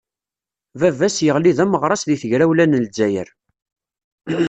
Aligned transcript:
Baba-s, 0.79 1.17
yeɣli 1.25 1.51
d 1.57 1.59
ameɣras 1.63 2.01
deg 2.05 2.19
tegrawla 2.21 2.65
n 2.65 2.79
Lezzayer. 2.83 3.29